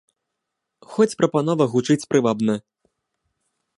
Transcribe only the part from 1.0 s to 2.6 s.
прапанова гучыць прывабна.